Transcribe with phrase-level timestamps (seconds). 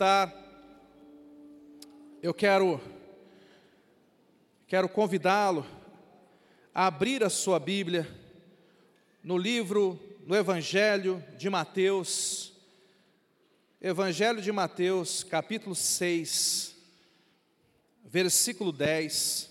[0.00, 0.34] sentar.
[2.22, 2.80] Eu quero
[4.66, 5.66] quero convidá-lo
[6.74, 8.08] a abrir a sua Bíblia
[9.22, 12.54] no livro, no Evangelho de Mateus,
[13.78, 16.74] Evangelho de Mateus, capítulo 6,
[18.02, 19.50] versículo 10.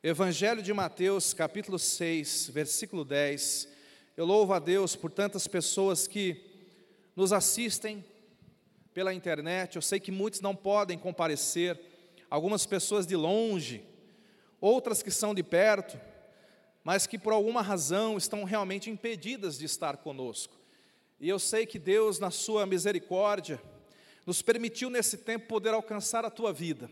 [0.00, 3.68] Evangelho de Mateus, capítulo 6, versículo 10.
[4.16, 6.40] Eu louvo a Deus por tantas pessoas que
[7.16, 8.04] nos assistem
[8.92, 9.76] pela internet.
[9.76, 11.78] Eu sei que muitos não podem comparecer,
[12.30, 13.84] algumas pessoas de longe,
[14.60, 16.00] outras que são de perto,
[16.84, 20.58] mas que por alguma razão estão realmente impedidas de estar conosco.
[21.18, 23.60] E eu sei que Deus, na Sua misericórdia,
[24.24, 26.90] nos permitiu nesse tempo poder alcançar a tua vida.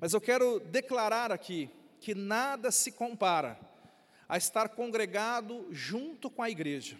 [0.00, 3.58] Mas eu quero declarar aqui que nada se compara
[4.28, 6.96] a estar congregado junto com a igreja.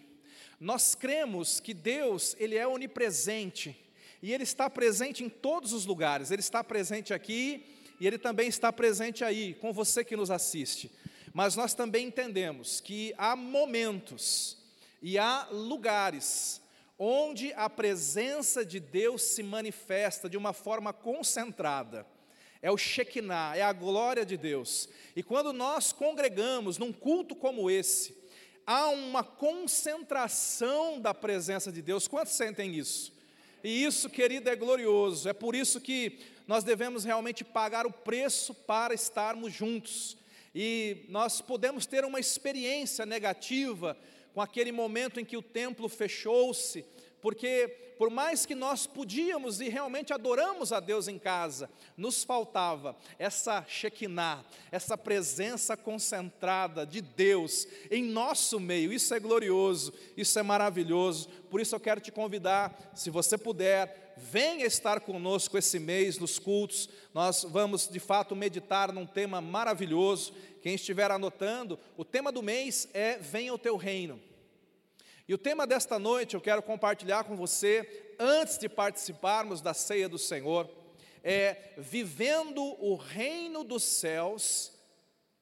[0.61, 3.82] Nós cremos que Deus, ele é onipresente
[4.23, 6.31] e ele está presente em todos os lugares.
[6.31, 7.67] Ele está presente aqui
[7.99, 10.91] e ele também está presente aí com você que nos assiste.
[11.35, 14.57] Mas nós também entendemos que há momentos
[15.03, 16.63] e há lugares
[16.97, 22.07] onde a presença de Deus se manifesta de uma forma concentrada.
[22.61, 24.89] É o Shekinah, é a glória de Deus.
[25.17, 28.17] E quando nós congregamos num culto como esse,
[28.65, 32.07] há uma concentração da presença de Deus.
[32.07, 33.12] Quantos sentem isso?
[33.63, 35.29] E isso, querido, é glorioso.
[35.29, 40.17] É por isso que nós devemos realmente pagar o preço para estarmos juntos.
[40.55, 43.97] E nós podemos ter uma experiência negativa
[44.35, 46.85] com aquele momento em que o templo fechou-se,
[47.23, 52.97] porque por mais que nós podíamos e realmente adoramos a Deus em casa, nos faltava
[53.17, 58.93] essa Shekinah, essa presença concentrada de Deus em nosso meio.
[58.93, 61.29] Isso é glorioso, isso é maravilhoso.
[61.49, 66.41] Por isso eu quero te convidar, se você puder, venha estar conosco esse mês nos
[66.41, 66.89] cultos.
[67.15, 70.35] Nós vamos de fato meditar num tema maravilhoso.
[70.61, 74.32] Quem estiver anotando, o tema do mês é Venha o teu reino.
[75.29, 80.09] E o tema desta noite eu quero compartilhar com você, antes de participarmos da ceia
[80.09, 80.69] do Senhor,
[81.23, 84.73] é vivendo o reino dos céus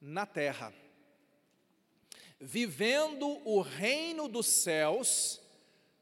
[0.00, 0.72] na terra.
[2.38, 5.40] Vivendo o reino dos céus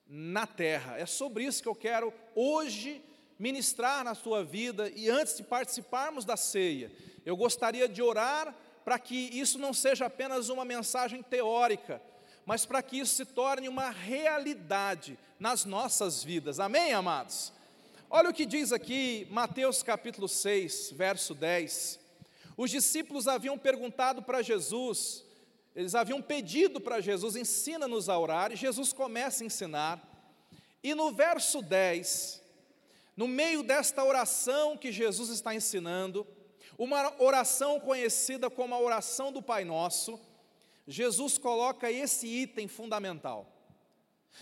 [0.06, 0.98] na terra.
[0.98, 3.02] É sobre isso que eu quero hoje
[3.38, 6.90] ministrar na sua vida e antes de participarmos da ceia,
[7.24, 12.02] eu gostaria de orar para que isso não seja apenas uma mensagem teórica,
[12.48, 16.58] mas para que isso se torne uma realidade nas nossas vidas.
[16.58, 17.52] Amém, amados?
[18.08, 22.00] Olha o que diz aqui Mateus capítulo 6, verso 10.
[22.56, 25.26] Os discípulos haviam perguntado para Jesus,
[25.76, 30.02] eles haviam pedido para Jesus, ensina-nos a orar, e Jesus começa a ensinar.
[30.82, 32.42] E no verso 10,
[33.14, 36.26] no meio desta oração que Jesus está ensinando,
[36.78, 40.18] uma oração conhecida como a oração do Pai Nosso,
[40.88, 43.46] Jesus coloca esse item fundamental.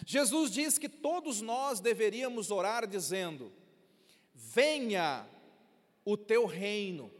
[0.06, 3.52] Jesus diz que todos nós deveríamos orar dizendo:
[4.32, 5.26] Venha
[6.04, 7.10] o teu reino,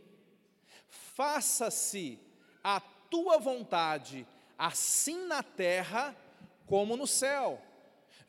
[0.88, 2.20] faça-se
[2.62, 4.24] a tua vontade,
[4.56, 6.16] assim na terra
[6.64, 7.60] como no céu.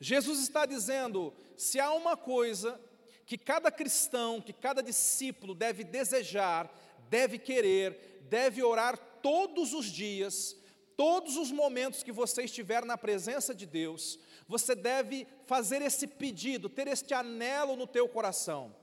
[0.00, 2.80] Jesus está dizendo: se há uma coisa
[3.24, 6.68] que cada cristão, que cada discípulo deve desejar,
[7.08, 10.56] deve querer, deve orar todos os dias,
[10.98, 16.68] todos os momentos que você estiver na presença de Deus, você deve fazer esse pedido,
[16.68, 18.74] ter este anelo no teu coração.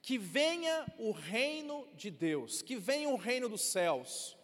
[0.00, 4.38] Que venha o reino de Deus, que venha o reino dos céus,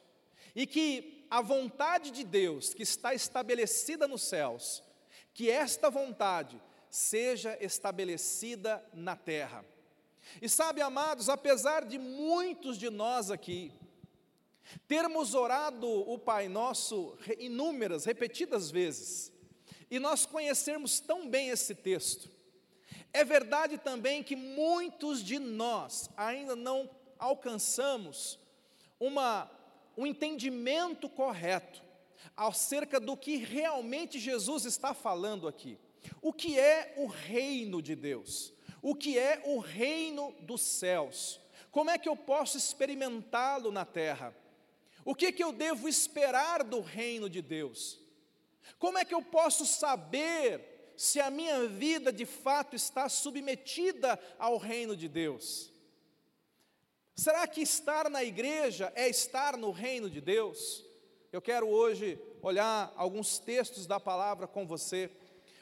[0.56, 4.82] e que a vontade de Deus que está estabelecida nos céus,
[5.32, 6.60] que esta vontade
[6.90, 9.64] seja estabelecida na terra.
[10.42, 13.72] E sabe, amados, apesar de muitos de nós aqui,
[14.86, 19.32] termos orado o Pai Nosso inúmeras, repetidas vezes,
[19.90, 22.28] e nós conhecermos tão bem esse texto,
[23.12, 28.38] é verdade também que muitos de nós ainda não alcançamos
[28.98, 29.50] uma,
[29.96, 31.82] um entendimento correto
[32.36, 35.78] acerca do que realmente Jesus está falando aqui.
[36.20, 38.52] O que é o reino de Deus?
[38.82, 41.40] O que é o reino dos céus?
[41.70, 44.34] Como é que eu posso experimentá-lo na terra?
[45.04, 48.00] O que, que eu devo esperar do reino de Deus?
[48.78, 54.56] Como é que eu posso saber se a minha vida de fato está submetida ao
[54.56, 55.72] reino de Deus?
[57.14, 60.84] Será que estar na igreja é estar no reino de Deus?
[61.30, 65.10] Eu quero hoje olhar alguns textos da palavra com você,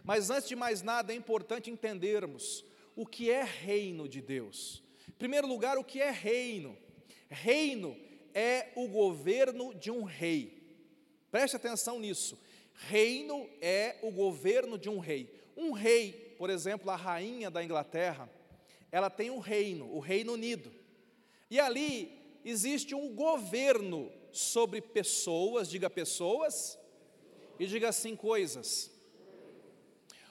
[0.04, 4.82] mas antes de mais nada é importante entendermos o que é reino de Deus.
[5.08, 6.76] Em primeiro lugar, o que é reino?
[7.28, 7.96] Reino
[8.34, 10.62] é o governo de um rei.
[11.30, 12.38] Preste atenção nisso.
[12.74, 15.32] Reino é o governo de um rei.
[15.56, 18.28] Um rei, por exemplo, a rainha da Inglaterra,
[18.90, 20.72] ela tem um reino, o Reino Unido.
[21.50, 22.10] E ali
[22.44, 26.78] existe um governo sobre pessoas, diga pessoas,
[27.58, 28.90] e diga assim coisas.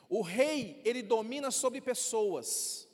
[0.10, 2.88] O rei, ele domina sobre pessoas,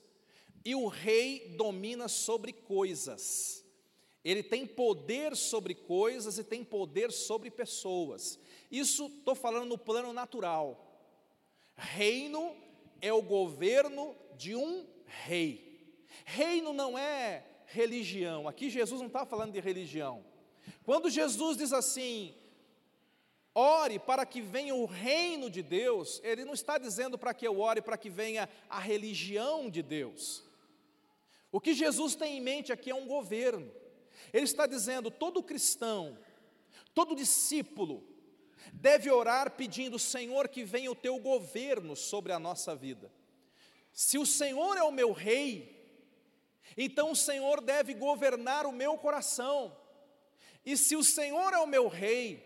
[0.64, 3.66] e o rei domina sobre coisas.
[4.28, 8.38] Ele tem poder sobre coisas e tem poder sobre pessoas.
[8.70, 10.86] Isso estou falando no plano natural.
[11.78, 12.54] Reino
[13.02, 15.96] é o governo de um rei.
[16.26, 18.50] Reino não é religião.
[18.50, 20.26] Aqui Jesus não está falando de religião.
[20.84, 22.36] Quando Jesus diz assim,
[23.56, 27.62] ore para que venha o reino de Deus, ele não está dizendo para que eu
[27.62, 30.44] ore para que venha a religião de Deus.
[31.50, 33.72] O que Jesus tem em mente aqui é um governo.
[34.34, 36.18] Ele está dizendo: todo cristão,
[36.94, 38.04] todo discípulo,
[38.74, 43.12] deve orar pedindo, Senhor, que venha o teu governo sobre a nossa vida.
[43.92, 45.76] Se o Senhor é o meu rei,
[46.78, 49.76] então o Senhor deve governar o meu coração.
[50.66, 52.44] E se o Senhor é o meu rei,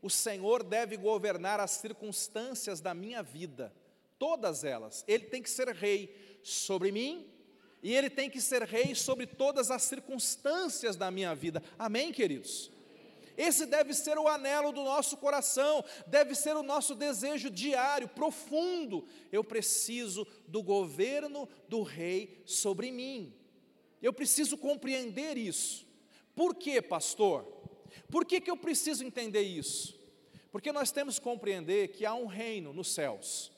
[0.00, 3.74] o Senhor deve governar as circunstâncias da minha vida,
[4.18, 5.04] todas elas.
[5.06, 7.37] Ele tem que ser rei sobre mim
[7.82, 11.62] e ele tem que ser rei sobre todas as circunstâncias da minha vida.
[11.78, 12.70] Amém, queridos?
[13.36, 19.06] Esse deve ser o anelo do nosso coração, deve ser o nosso desejo diário, profundo.
[19.30, 23.32] Eu preciso do governo do rei sobre mim.
[24.02, 25.86] Eu preciso compreender isso.
[26.34, 27.44] Por quê, pastor?
[28.10, 29.96] Por que, que eu preciso entender isso?
[30.50, 33.52] Porque nós temos que compreender que há um reino nos céus.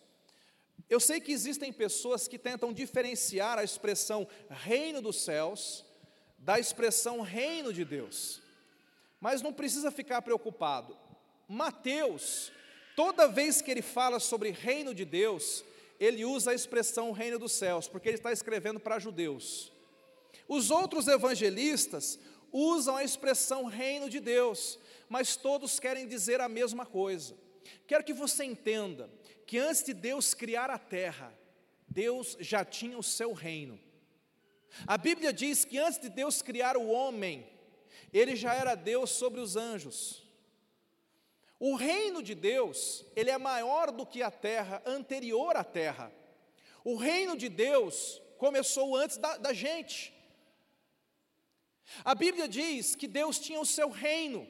[0.90, 5.84] Eu sei que existem pessoas que tentam diferenciar a expressão reino dos céus
[6.36, 8.42] da expressão reino de Deus.
[9.20, 10.96] Mas não precisa ficar preocupado.
[11.46, 12.50] Mateus,
[12.96, 15.62] toda vez que ele fala sobre reino de Deus,
[16.00, 19.70] ele usa a expressão reino dos céus, porque ele está escrevendo para judeus.
[20.48, 22.18] Os outros evangelistas
[22.50, 24.78] usam a expressão reino de Deus,
[25.08, 27.36] mas todos querem dizer a mesma coisa.
[27.86, 29.10] Quero que você entenda
[29.50, 31.36] que antes de Deus criar a terra,
[31.88, 33.80] Deus já tinha o seu reino.
[34.86, 37.44] A Bíblia diz que antes de Deus criar o homem,
[38.12, 40.24] ele já era Deus sobre os anjos.
[41.58, 46.12] O reino de Deus, ele é maior do que a terra, anterior à terra.
[46.84, 50.14] O reino de Deus começou antes da, da gente.
[52.04, 54.46] A Bíblia diz que Deus tinha o seu reino,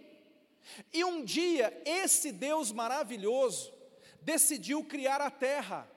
[0.92, 3.79] e um dia esse Deus maravilhoso
[4.22, 5.90] decidiu criar a terra,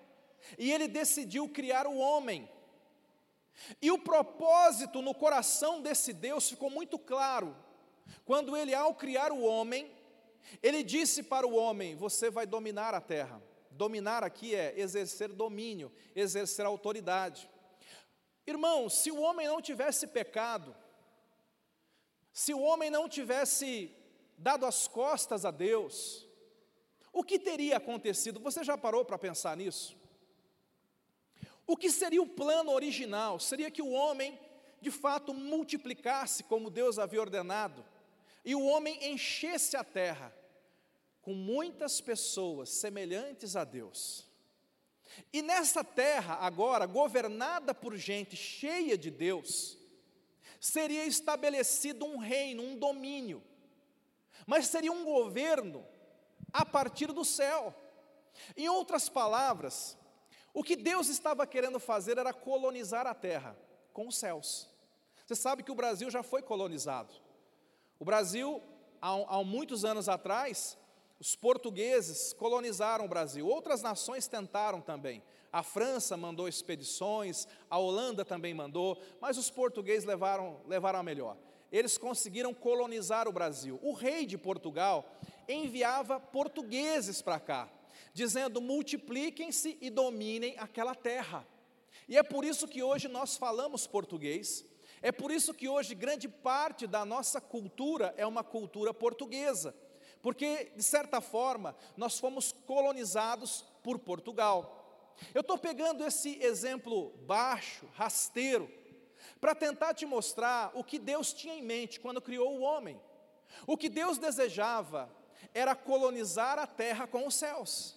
[0.57, 2.49] e ele decidiu criar o homem.
[3.81, 7.55] E o propósito no coração desse Deus ficou muito claro,
[8.25, 9.91] quando ele, ao criar o homem,
[10.61, 13.41] ele disse para o homem: Você vai dominar a terra.
[13.71, 17.49] Dominar aqui é exercer domínio, exercer autoridade.
[18.45, 20.75] Irmão, se o homem não tivesse pecado,
[22.31, 23.95] se o homem não tivesse
[24.37, 26.27] dado as costas a Deus,
[27.13, 28.39] o que teria acontecido?
[28.39, 29.95] Você já parou para pensar nisso?
[31.67, 33.39] O que seria o plano original?
[33.39, 34.37] Seria que o homem,
[34.81, 37.85] de fato, multiplicasse como Deus havia ordenado,
[38.43, 40.35] e o homem enchesse a terra
[41.21, 44.27] com muitas pessoas semelhantes a Deus.
[45.31, 49.77] E nessa terra, agora, governada por gente cheia de Deus,
[50.59, 53.41] seria estabelecido um reino, um domínio,
[54.47, 55.85] mas seria um governo
[56.53, 57.75] a partir do céu.
[58.55, 59.97] Em outras palavras,
[60.53, 63.57] o que Deus estava querendo fazer era colonizar a terra
[63.91, 64.69] com os céus.
[65.25, 67.13] Você sabe que o Brasil já foi colonizado.
[67.99, 68.61] O Brasil,
[69.01, 70.77] há, há muitos anos atrás,
[71.19, 73.47] os portugueses colonizaram o Brasil.
[73.47, 75.23] Outras nações tentaram também.
[75.51, 81.37] A França mandou expedições, a Holanda também mandou, mas os portugueses levaram, levaram a melhor.
[81.71, 83.79] Eles conseguiram colonizar o Brasil.
[83.81, 85.05] O rei de Portugal
[85.47, 87.69] enviava portugueses para cá
[88.13, 91.45] dizendo: multipliquem-se e dominem aquela terra.
[92.07, 94.65] E é por isso que hoje nós falamos português,
[95.01, 99.75] é por isso que hoje grande parte da nossa cultura é uma cultura portuguesa,
[100.21, 104.79] porque, de certa forma, nós fomos colonizados por Portugal.
[105.33, 108.69] Eu estou pegando esse exemplo baixo, rasteiro,
[109.39, 112.99] para tentar te mostrar o que Deus tinha em mente quando criou o homem.
[113.67, 115.09] O que Deus desejava
[115.53, 117.95] era colonizar a terra com os céus.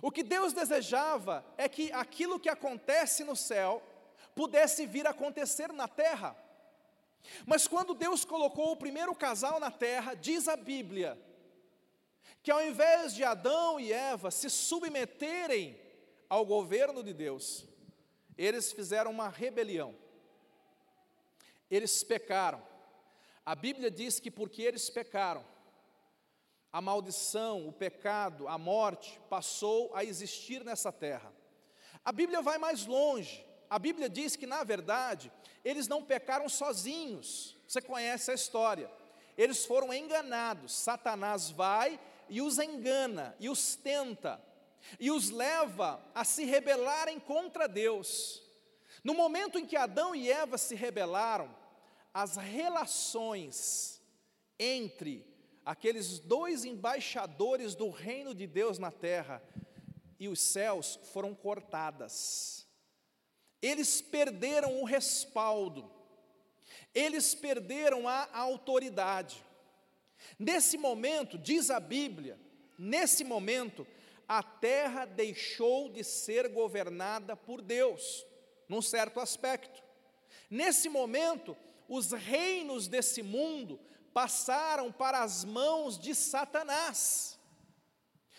[0.00, 3.82] O que Deus desejava é que aquilo que acontece no céu
[4.34, 6.36] pudesse vir a acontecer na terra.
[7.44, 11.18] Mas quando Deus colocou o primeiro casal na terra, diz a Bíblia,
[12.42, 15.78] que ao invés de Adão e Eva se submeterem
[16.28, 17.66] ao governo de Deus,
[18.38, 19.94] eles fizeram uma rebelião.
[21.70, 22.69] Eles pecaram.
[23.44, 25.44] A Bíblia diz que porque eles pecaram,
[26.72, 31.32] a maldição, o pecado, a morte passou a existir nessa terra.
[32.04, 33.44] A Bíblia vai mais longe.
[33.68, 35.32] A Bíblia diz que, na verdade,
[35.64, 37.56] eles não pecaram sozinhos.
[37.66, 38.90] Você conhece a história.
[39.36, 40.72] Eles foram enganados.
[40.72, 44.40] Satanás vai e os engana, e os tenta,
[45.00, 48.40] e os leva a se rebelarem contra Deus.
[49.02, 51.52] No momento em que Adão e Eva se rebelaram,
[52.12, 54.02] as relações
[54.58, 55.26] entre
[55.64, 59.42] aqueles dois embaixadores do reino de Deus na terra
[60.18, 62.66] e os céus foram cortadas.
[63.62, 65.90] Eles perderam o respaldo,
[66.94, 69.42] eles perderam a autoridade.
[70.38, 72.38] Nesse momento, diz a Bíblia,
[72.78, 73.86] nesse momento,
[74.28, 78.26] a terra deixou de ser governada por Deus,
[78.68, 79.82] num certo aspecto.
[80.48, 81.56] Nesse momento,
[81.90, 83.80] os reinos desse mundo
[84.14, 87.36] passaram para as mãos de Satanás.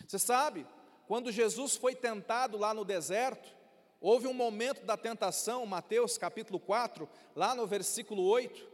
[0.07, 0.65] Você sabe,
[1.05, 3.53] quando Jesus foi tentado lá no deserto,
[3.99, 8.71] houve um momento da tentação, Mateus capítulo 4, lá no versículo 8.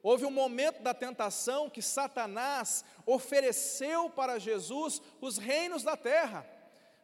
[0.00, 6.48] Houve um momento da tentação que Satanás ofereceu para Jesus os reinos da terra.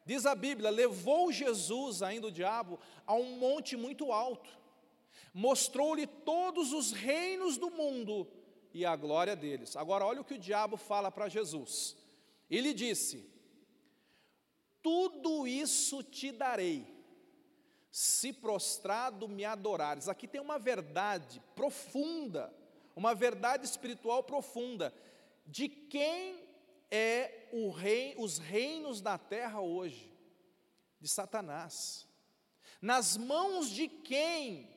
[0.05, 4.49] Diz a Bíblia: levou Jesus, ainda o diabo, a um monte muito alto,
[5.37, 8.27] mostrou-lhe todos os reinos do mundo
[8.73, 9.77] e a glória deles.
[9.77, 11.95] Agora, olha o que o diabo fala para Jesus.
[12.49, 13.31] Ele disse:
[14.83, 16.87] Tudo isso te darei,
[17.91, 20.09] se prostrado me adorares.
[20.09, 22.51] Aqui tem uma verdade profunda,
[22.95, 24.91] uma verdade espiritual profunda,
[25.45, 26.49] de quem
[26.91, 30.11] é rei, os reinos da terra hoje?
[30.99, 32.09] De Satanás.
[32.81, 34.76] Nas mãos de quem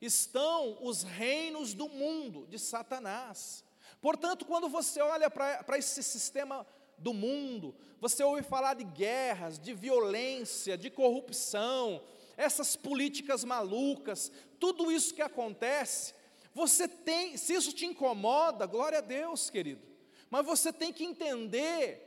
[0.00, 3.64] estão os reinos do mundo de Satanás.
[4.00, 9.74] Portanto, quando você olha para esse sistema do mundo, você ouve falar de guerras, de
[9.74, 12.02] violência, de corrupção,
[12.36, 16.14] essas políticas malucas, tudo isso que acontece,
[16.54, 19.82] você tem, se isso te incomoda, glória a Deus, querido,
[20.30, 22.04] mas você tem que entender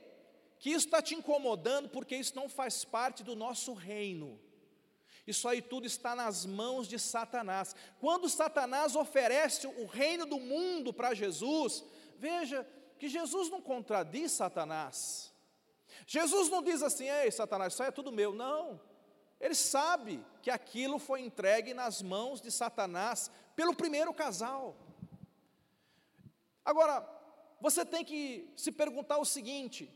[0.60, 4.39] que isso está te incomodando porque isso não faz parte do nosso reino.
[5.25, 7.75] Isso aí tudo está nas mãos de Satanás.
[8.00, 11.84] Quando Satanás oferece o reino do mundo para Jesus,
[12.18, 15.32] veja que Jesus não contradiz Satanás.
[16.08, 18.34] Jesus não diz assim, ei, Satanás, isso aí é tudo meu.
[18.34, 18.80] Não.
[19.40, 24.75] Ele sabe que aquilo foi entregue nas mãos de Satanás pelo primeiro casal.
[26.63, 27.08] Agora,
[27.60, 29.92] você tem que se perguntar o seguinte: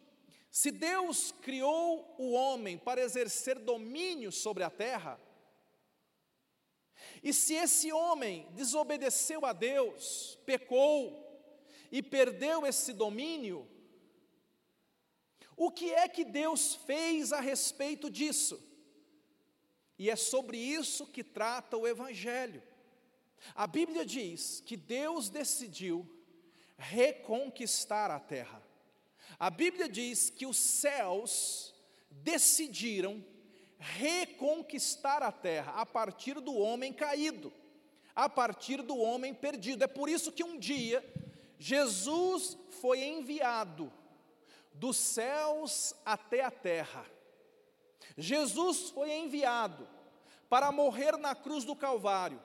[0.55, 5.19] se Deus criou o homem para exercer domínio sobre a terra,
[7.21, 11.21] e se esse homem desobedeceu a Deus, pecou
[11.91, 13.69] e perdeu esse domínio,
[15.57, 18.57] o que é que Deus fez a respeito disso?
[20.00, 22.63] E é sobre isso que trata o Evangelho.
[23.53, 26.09] A Bíblia diz que Deus decidiu
[26.77, 28.64] reconquistar a terra.
[29.39, 31.74] A Bíblia diz que os céus
[32.10, 33.24] decidiram
[33.77, 37.51] reconquistar a terra a partir do homem caído,
[38.15, 39.84] a partir do homem perdido.
[39.84, 41.04] É por isso que um dia
[41.60, 43.92] Jesus foi enviado
[44.74, 47.06] dos céus até a terra.
[48.18, 49.88] Jesus foi enviado
[50.50, 52.42] para morrer na cruz do Calvário.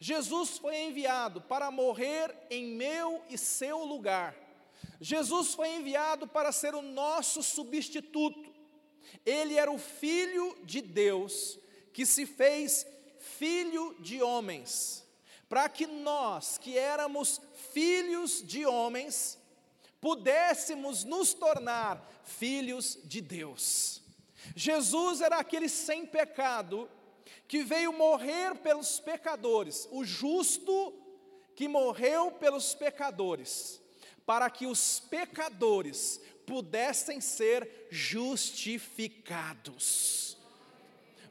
[0.00, 4.45] Jesus foi enviado para morrer em meu e seu lugar.
[5.00, 8.54] Jesus foi enviado para ser o nosso substituto.
[9.24, 11.58] Ele era o filho de Deus
[11.92, 12.86] que se fez
[13.18, 15.04] filho de homens,
[15.48, 17.40] para que nós, que éramos
[17.72, 19.38] filhos de homens,
[20.00, 24.02] pudéssemos nos tornar filhos de Deus.
[24.54, 26.88] Jesus era aquele sem pecado
[27.48, 30.94] que veio morrer pelos pecadores, o justo
[31.54, 33.80] que morreu pelos pecadores,
[34.26, 40.36] para que os pecadores pudessem ser justificados.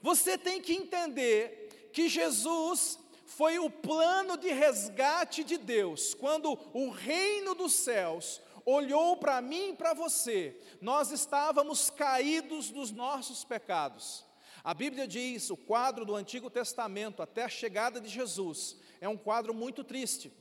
[0.02, 6.90] Você tem que entender que Jesus foi o plano de resgate de Deus, quando o
[6.90, 10.60] reino dos céus, olhou para mim e para você.
[10.82, 14.24] Nós estávamos caídos dos nossos pecados.
[14.64, 19.18] A Bíblia diz, o quadro do Antigo Testamento até a chegada de Jesus é um
[19.18, 20.34] quadro muito triste.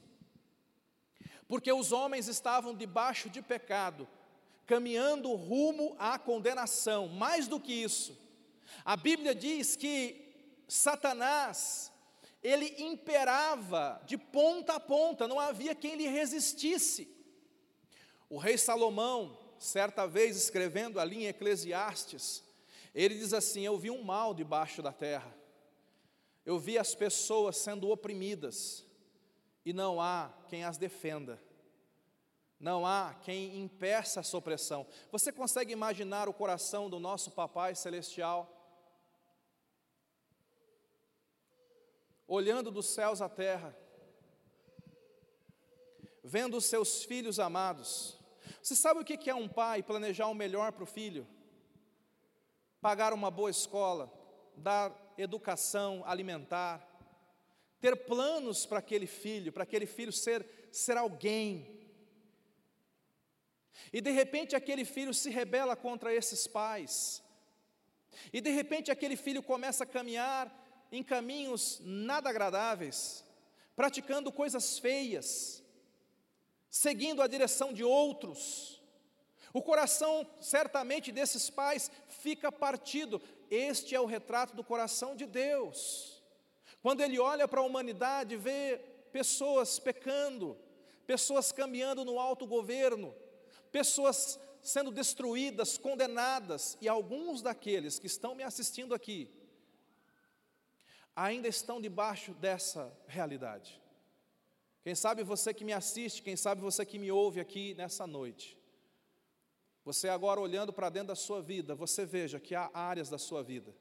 [1.46, 4.08] Porque os homens estavam debaixo de pecado,
[4.66, 7.08] caminhando rumo à condenação.
[7.08, 8.18] Mais do que isso,
[8.84, 10.24] a Bíblia diz que
[10.66, 11.92] Satanás,
[12.42, 17.08] ele imperava de ponta a ponta, não havia quem lhe resistisse.
[18.28, 22.42] O rei Salomão, certa vez escrevendo ali em Eclesiastes,
[22.94, 25.34] ele diz assim: Eu vi um mal debaixo da terra,
[26.44, 28.84] eu vi as pessoas sendo oprimidas,
[29.64, 31.42] e não há quem as defenda,
[32.60, 34.86] não há quem impeça essa opressão.
[35.10, 38.50] Você consegue imaginar o coração do nosso Papai Celestial?
[42.26, 43.76] Olhando dos céus à terra,
[46.22, 48.18] vendo os seus filhos amados,
[48.62, 51.26] você sabe o que é um pai planejar o melhor para o filho?
[52.80, 54.12] Pagar uma boa escola,
[54.56, 56.93] dar educação alimentar,
[57.84, 61.86] ter planos para aquele filho, para aquele filho ser, ser alguém.
[63.92, 67.22] E de repente aquele filho se rebela contra esses pais.
[68.32, 70.50] E de repente aquele filho começa a caminhar
[70.90, 73.22] em caminhos nada agradáveis,
[73.76, 75.62] praticando coisas feias,
[76.70, 78.80] seguindo a direção de outros.
[79.52, 83.20] O coração, certamente, desses pais fica partido.
[83.50, 86.13] Este é o retrato do coração de Deus.
[86.84, 88.78] Quando ele olha para a humanidade, vê
[89.10, 90.54] pessoas pecando,
[91.06, 93.14] pessoas caminhando no alto governo,
[93.72, 99.32] pessoas sendo destruídas, condenadas, e alguns daqueles que estão me assistindo aqui
[101.16, 103.80] ainda estão debaixo dessa realidade.
[104.82, 108.58] Quem sabe você que me assiste, quem sabe você que me ouve aqui nessa noite.
[109.86, 113.42] Você agora olhando para dentro da sua vida, você veja que há áreas da sua
[113.42, 113.74] vida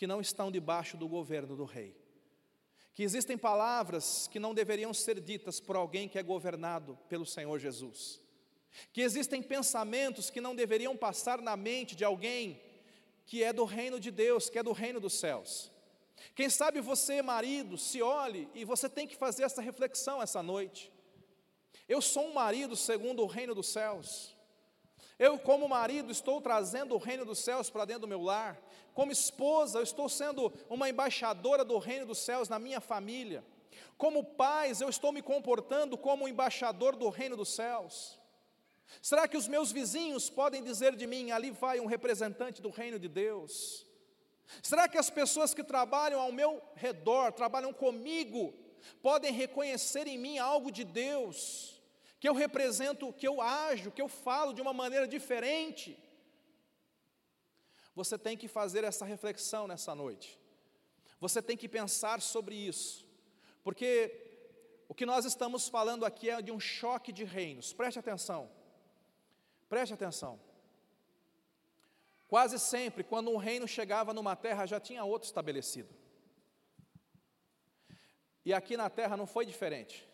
[0.00, 1.94] que não estão debaixo do governo do rei.
[2.92, 7.58] Que existem palavras que não deveriam ser ditas por alguém que é governado pelo Senhor
[7.58, 8.20] Jesus.
[8.92, 12.60] Que existem pensamentos que não deveriam passar na mente de alguém
[13.26, 15.70] que é do reino de Deus, que é do reino dos céus.
[16.34, 20.92] Quem sabe você, marido, se olhe e você tem que fazer essa reflexão essa noite.
[21.88, 24.36] Eu sou um marido segundo o reino dos céus.
[25.18, 28.58] Eu, como marido, estou trazendo o reino dos céus para dentro do meu lar.
[28.94, 33.44] Como esposa, eu estou sendo uma embaixadora do reino dos céus na minha família.
[33.96, 38.18] Como pais, eu estou me comportando como um embaixador do reino dos céus.
[39.00, 42.98] Será que os meus vizinhos podem dizer de mim: ali vai um representante do reino
[42.98, 43.86] de Deus?
[44.62, 48.52] Será que as pessoas que trabalham ao meu redor, trabalham comigo,
[49.00, 51.80] podem reconhecer em mim algo de Deus,
[52.18, 55.96] que eu represento, que eu ajo, que eu falo de uma maneira diferente?
[57.94, 60.38] Você tem que fazer essa reflexão nessa noite.
[61.20, 63.06] Você tem que pensar sobre isso,
[63.62, 64.28] porque
[64.88, 67.72] o que nós estamos falando aqui é de um choque de reinos.
[67.72, 68.50] Preste atenção.
[69.68, 70.40] Preste atenção.
[72.26, 75.94] Quase sempre, quando um reino chegava numa terra, já tinha outro estabelecido.
[78.44, 80.08] E aqui na terra não foi diferente.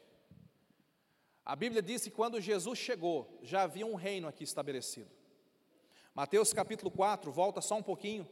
[1.45, 5.11] A Bíblia diz que quando Jesus chegou, já havia um reino aqui estabelecido.
[6.17, 8.27] Mateus capítulo 4, volta só um pouquinho.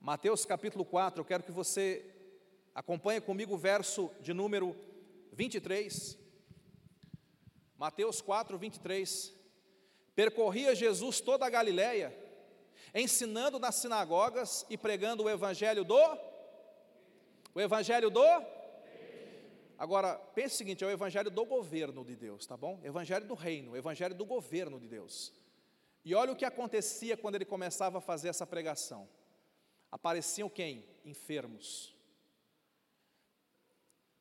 [0.00, 2.04] Mateus capítulo 4, eu quero que você
[2.74, 4.74] acompanhe comigo o verso de número
[5.32, 6.18] 23.
[7.78, 9.32] Mateus 4, 23.
[10.16, 12.12] Percorria Jesus toda a Galiléia
[12.92, 16.02] ensinando nas sinagogas e pregando o evangelho do
[17.54, 18.26] o evangelho do
[19.78, 22.80] Agora, pense o seguinte, é o evangelho do governo de Deus, tá bom?
[22.82, 25.32] Evangelho do reino, evangelho do governo de Deus.
[26.04, 29.08] E olha o que acontecia quando ele começava a fazer essa pregação.
[29.90, 30.84] Apareciam quem?
[31.04, 31.94] Enfermos.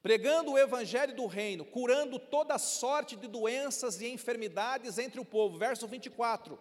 [0.01, 5.57] Pregando o evangelho do reino, curando toda sorte de doenças e enfermidades entre o povo.
[5.57, 6.57] Verso 24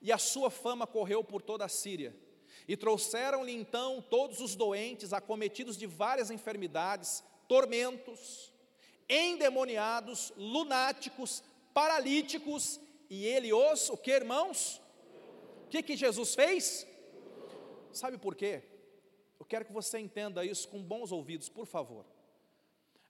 [0.00, 2.14] e a sua fama correu por toda a Síria.
[2.66, 8.52] E trouxeram-lhe então todos os doentes, acometidos de várias enfermidades, tormentos,
[9.08, 11.42] endemoniados, lunáticos,
[11.74, 12.80] paralíticos,
[13.10, 14.80] e ele os, o que irmãos?
[15.66, 16.86] O que, que Jesus fez?
[17.92, 18.62] Sabe por quê?
[19.38, 22.06] Eu quero que você entenda isso com bons ouvidos, por favor.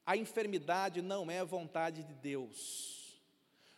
[0.06, 3.20] A enfermidade não é vontade de Deus.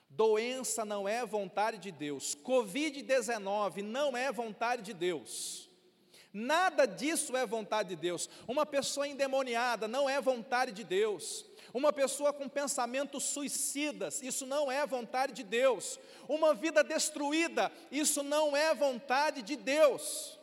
[0.09, 2.37] Doença não é vontade de Deus.
[2.37, 5.69] Covid-19 não é vontade de Deus.
[6.33, 8.29] Nada disso é vontade de Deus.
[8.49, 11.45] Uma pessoa endemoniada não é vontade de Deus.
[11.75, 15.99] Uma pessoa com pensamentos suicidas, isso não é vontade de Deus.
[16.27, 20.39] Uma vida destruída, isso não é vontade de Deus.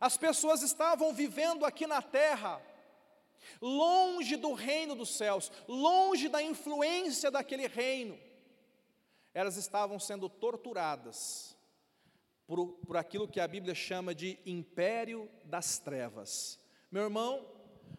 [0.00, 2.60] As pessoas estavam vivendo aqui na terra,
[3.60, 8.18] longe do reino dos céus, longe da influência daquele reino.
[9.32, 11.55] Elas estavam sendo torturadas
[12.46, 16.58] por, por aquilo que a Bíblia chama de império das trevas.
[16.90, 17.44] Meu irmão,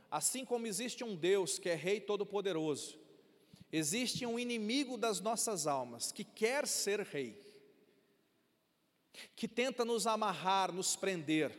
[0.09, 2.97] assim como existe um Deus que é Rei Todo-Poderoso,
[3.71, 7.37] existe um inimigo das nossas almas que quer ser Rei,
[9.35, 11.51] que tenta nos amarrar, nos prender.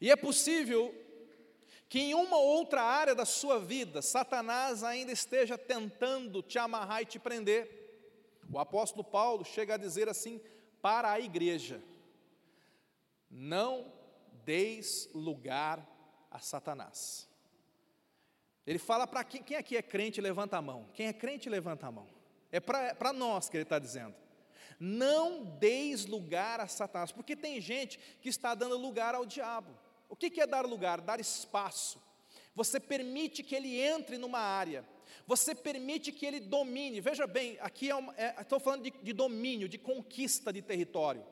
[0.00, 0.92] E é possível
[1.88, 7.06] que em uma outra área da sua vida, Satanás ainda esteja tentando te amarrar e
[7.06, 7.76] te prender.
[8.52, 10.40] O apóstolo Paulo chega a dizer assim
[10.80, 11.82] para a igreja:
[13.30, 13.92] não
[14.44, 15.86] deis lugar
[16.30, 17.28] a Satanás.
[18.66, 20.88] Ele fala para quem, quem aqui é crente, levanta a mão.
[20.92, 22.08] Quem é crente, levanta a mão.
[22.50, 24.14] É para nós que ele está dizendo.
[24.78, 29.76] Não deis lugar a Satanás, porque tem gente que está dando lugar ao diabo.
[30.08, 31.00] O que é dar lugar?
[31.00, 32.02] Dar espaço.
[32.56, 34.82] Você permite que ele entre numa área,
[35.26, 37.02] você permite que ele domine.
[37.02, 41.22] Veja bem, aqui é é, estou falando de, de domínio, de conquista de território.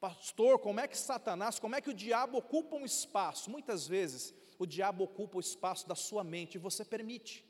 [0.00, 3.50] Pastor, como é que Satanás, como é que o diabo ocupa um espaço?
[3.50, 7.44] Muitas vezes o diabo ocupa o espaço da sua mente e você permite.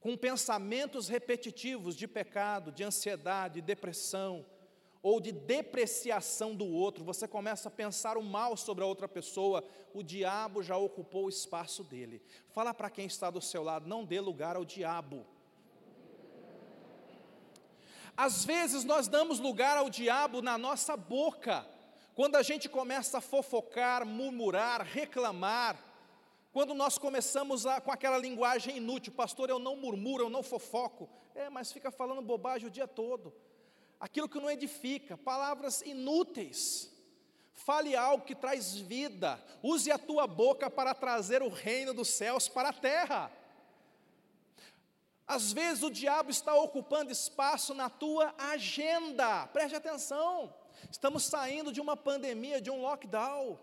[0.00, 4.46] Com pensamentos repetitivos de pecado, de ansiedade, depressão,
[5.02, 9.64] ou de depreciação do outro, você começa a pensar o mal sobre a outra pessoa,
[9.92, 12.22] o diabo já ocupou o espaço dele.
[12.50, 15.26] Fala para quem está do seu lado, não dê lugar ao diabo.
[18.16, 21.66] Às vezes nós damos lugar ao diabo na nossa boca,
[22.14, 25.82] quando a gente começa a fofocar, murmurar, reclamar,
[26.52, 31.08] quando nós começamos a, com aquela linguagem inútil, pastor, eu não murmuro, eu não fofoco,
[31.34, 33.34] é, mas fica falando bobagem o dia todo
[34.02, 36.90] aquilo que não edifica, palavras inúteis.
[37.54, 42.48] Fale algo que traz vida, use a tua boca para trazer o reino dos céus
[42.48, 43.30] para a terra.
[45.24, 50.52] Às vezes o diabo está ocupando espaço na tua agenda, preste atenção.
[50.90, 53.56] Estamos saindo de uma pandemia, de um lockdown.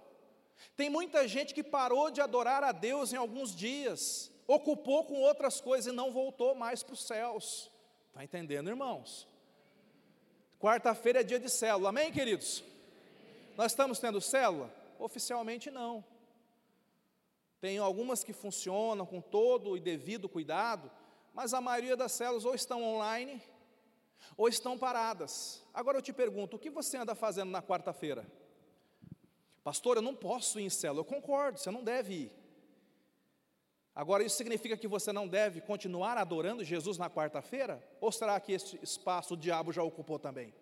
[0.78, 5.60] Tem muita gente que parou de adorar a Deus em alguns dias, ocupou com outras
[5.60, 7.70] coisas e não voltou mais para os céus.
[8.08, 9.28] Está entendendo, irmãos?
[10.60, 12.62] Quarta-feira é dia de célula, amém, queridos?
[13.56, 14.70] Nós estamos tendo célula?
[15.00, 16.04] Oficialmente não.
[17.62, 20.92] Tem algumas que funcionam com todo e devido cuidado,
[21.34, 23.42] mas a maioria das células ou estão online
[24.36, 25.64] ou estão paradas.
[25.74, 28.28] Agora eu te pergunto, o que você anda fazendo na quarta-feira?
[29.64, 31.00] Pastor, eu não posso ir em célula.
[31.00, 32.39] Eu concordo, você não deve ir.
[34.00, 37.86] Agora, isso significa que você não deve continuar adorando Jesus na quarta-feira?
[38.00, 40.54] Ou será que esse espaço o diabo já ocupou também?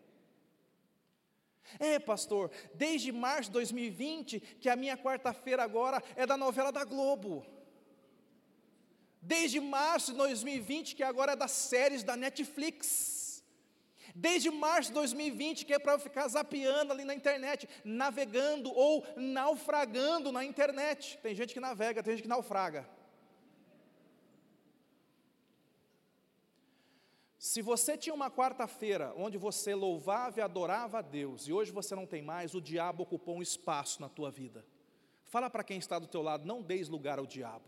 [1.78, 6.84] É, pastor, desde março de 2020 que a minha quarta-feira agora é da novela da
[6.84, 7.46] Globo.
[9.22, 13.44] Desde março de 2020 que agora é das séries da Netflix.
[14.16, 19.06] Desde março de 2020 que é para eu ficar zapeando ali na internet, navegando ou
[19.16, 21.20] naufragando na internet.
[21.22, 22.97] Tem gente que navega, tem gente que naufraga.
[27.38, 31.96] Se você tinha uma quarta-feira onde você louvava e adorava a Deus e hoje você
[31.96, 34.66] não tem mais, o diabo ocupou um espaço na tua vida.
[35.24, 37.66] Fala para quem está do teu lado, não deis lugar ao diabo.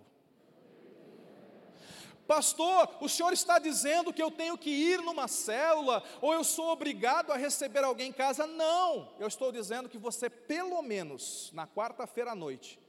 [2.25, 6.69] Pastor, o senhor está dizendo que eu tenho que ir numa célula ou eu sou
[6.69, 8.47] obrigado a receber alguém em casa?
[8.47, 12.79] Não, eu estou dizendo que você, pelo menos na quarta-feira à noite,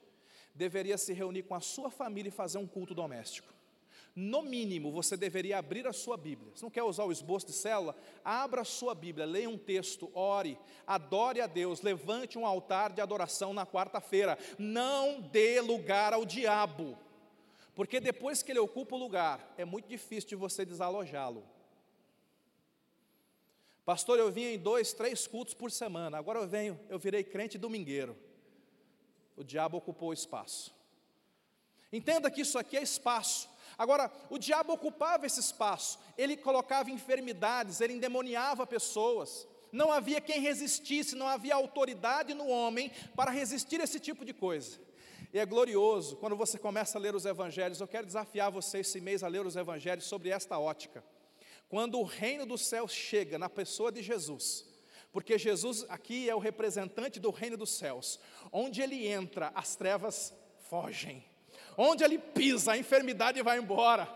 [0.54, 3.59] deveria se reunir com a sua família e fazer um culto doméstico
[4.14, 6.52] no mínimo, você deveria abrir a sua Bíblia.
[6.54, 10.10] Se não quer usar o esboço de célula, abra a sua Bíblia, leia um texto,
[10.14, 14.36] ore, adore a Deus, levante um altar de adoração na quarta-feira.
[14.58, 16.98] Não dê lugar ao diabo,
[17.74, 21.44] porque depois que ele ocupa o lugar, é muito difícil de você desalojá-lo.
[23.84, 27.56] Pastor, eu vinha em dois, três cultos por semana, agora eu venho, eu virei crente
[27.56, 28.16] domingueiro.
[29.36, 30.74] O diabo ocupou o espaço.
[31.92, 33.48] Entenda que isso aqui é espaço.
[33.80, 39.48] Agora, o diabo ocupava esse espaço, ele colocava enfermidades, ele endemoniava pessoas.
[39.72, 44.34] Não havia quem resistisse, não havia autoridade no homem para resistir a esse tipo de
[44.34, 44.78] coisa.
[45.32, 47.80] E é glorioso quando você começa a ler os evangelhos.
[47.80, 51.02] Eu quero desafiar você esse mês a ler os evangelhos sobre esta ótica.
[51.66, 54.62] Quando o reino dos céus chega na pessoa de Jesus,
[55.10, 58.20] porque Jesus aqui é o representante do reino dos céus,
[58.52, 60.34] onde ele entra, as trevas
[60.68, 61.29] fogem
[61.76, 64.08] Onde ele pisa, a enfermidade vai embora.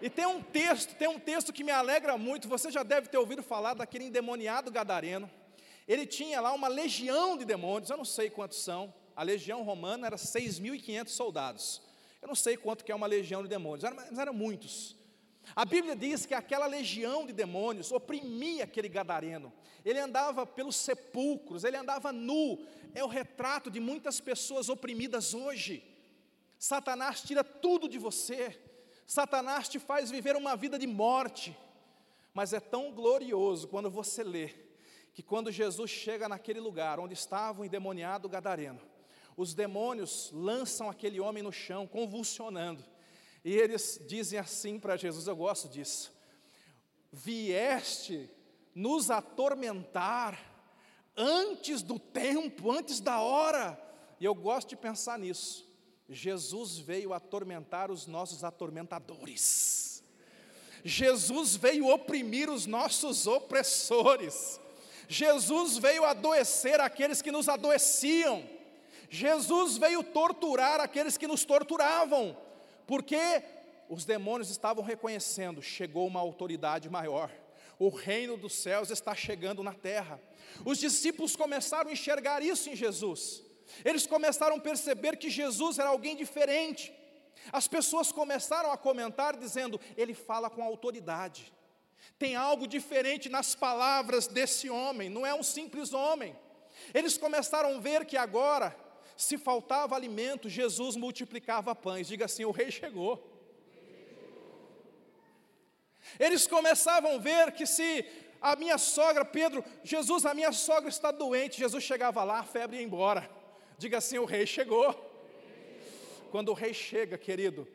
[0.00, 2.48] E tem um texto, tem um texto que me alegra muito.
[2.48, 5.30] Você já deve ter ouvido falar daquele endemoniado gadareno.
[5.86, 8.92] Ele tinha lá uma legião de demônios, eu não sei quantos são.
[9.14, 11.82] A legião romana era 6.500 soldados.
[12.20, 14.96] Eu não sei quanto que é uma legião de demônios, mas eram muitos.
[15.54, 19.52] A Bíblia diz que aquela legião de demônios oprimia aquele gadareno.
[19.84, 22.64] Ele andava pelos sepulcros, ele andava nu.
[22.94, 25.82] É o retrato de muitas pessoas oprimidas hoje.
[26.58, 28.58] Satanás tira tudo de você.
[29.06, 31.56] Satanás te faz viver uma vida de morte.
[32.32, 34.50] Mas é tão glorioso quando você lê
[35.12, 38.80] que quando Jesus chega naquele lugar onde estava o endemoniado gadareno,
[39.36, 42.84] os demônios lançam aquele homem no chão, convulsionando.
[43.44, 46.12] E eles dizem assim para Jesus: Eu gosto disso.
[47.12, 48.28] Vieste
[48.74, 50.38] nos atormentar
[51.16, 53.80] antes do tempo, antes da hora.
[54.18, 55.64] E eu gosto de pensar nisso.
[56.08, 60.02] Jesus veio atormentar os nossos atormentadores.
[60.84, 64.60] Jesus veio oprimir os nossos opressores.
[65.08, 68.44] Jesus veio adoecer aqueles que nos adoeciam.
[69.08, 72.36] Jesus veio torturar aqueles que nos torturavam
[72.86, 73.42] porque
[73.88, 77.30] os demônios estavam reconhecendo: chegou uma autoridade maior,
[77.78, 80.20] o reino dos céus está chegando na terra.
[80.64, 83.42] Os discípulos começaram a enxergar isso em Jesus,
[83.84, 86.92] eles começaram a perceber que Jesus era alguém diferente.
[87.52, 91.52] As pessoas começaram a comentar dizendo: ele fala com autoridade.
[92.18, 96.36] Tem algo diferente nas palavras desse homem, não é um simples homem.
[96.92, 98.76] Eles começaram a ver que agora
[99.16, 102.08] se faltava alimento, Jesus multiplicava pães.
[102.08, 103.32] Diga assim: o rei chegou.
[106.18, 108.04] Eles começavam a ver que se
[108.40, 112.76] a minha sogra, Pedro, Jesus, a minha sogra está doente, Jesus chegava lá, a febre
[112.76, 113.28] ia embora.
[113.78, 115.12] Diga assim: o rei chegou.
[116.30, 117.68] Quando o rei chega, querido,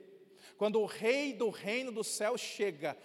[0.58, 2.98] quando o rei do reino do céu chega,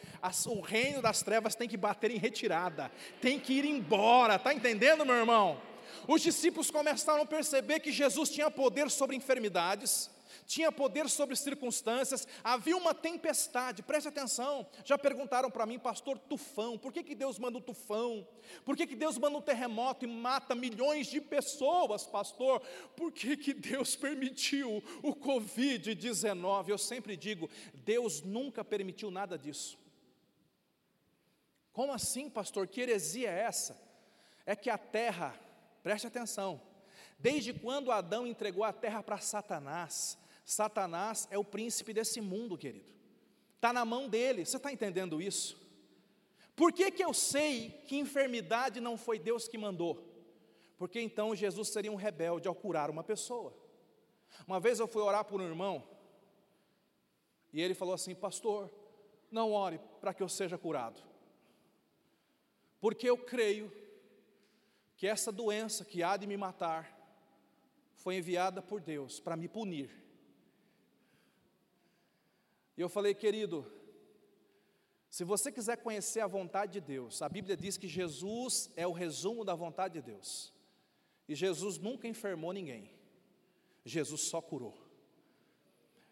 [0.46, 5.06] o reino das trevas tem que bater em retirada, tem que ir embora, está entendendo,
[5.06, 5.62] meu irmão?
[6.08, 10.10] Os discípulos começaram a perceber que Jesus tinha poder sobre enfermidades,
[10.46, 14.66] tinha poder sobre circunstâncias, havia uma tempestade, preste atenção.
[14.84, 18.26] Já perguntaram para mim, pastor, tufão, por que, que Deus manda o um tufão?
[18.64, 22.60] Por que, que Deus manda um terremoto e mata milhões de pessoas, pastor?
[22.96, 26.68] Por que, que Deus permitiu o Covid-19?
[26.68, 29.78] Eu sempre digo, Deus nunca permitiu nada disso.
[31.72, 32.68] Como assim, pastor?
[32.68, 33.82] Que heresia é essa?
[34.46, 35.40] É que a terra
[35.84, 36.62] Preste atenção.
[37.18, 42.92] Desde quando Adão entregou a terra para Satanás, Satanás é o príncipe desse mundo, querido.
[43.56, 44.44] Está na mão dele.
[44.44, 45.56] Você está entendendo isso?
[46.54, 50.14] Por que, que eu sei que enfermidade não foi Deus que mandou?
[50.76, 53.56] Porque então Jesus seria um rebelde ao curar uma pessoa.
[54.46, 55.82] Uma vez eu fui orar por um irmão,
[57.52, 58.70] e ele falou assim: Pastor,
[59.30, 61.00] não ore para que eu seja curado,
[62.80, 63.72] porque eu creio
[64.96, 66.92] que essa doença que há de me matar
[67.94, 70.03] foi enviada por Deus para me punir.
[72.76, 73.70] E eu falei, querido,
[75.08, 78.92] se você quiser conhecer a vontade de Deus, a Bíblia diz que Jesus é o
[78.92, 80.52] resumo da vontade de Deus.
[81.28, 82.90] E Jesus nunca enfermou ninguém,
[83.84, 84.76] Jesus só curou.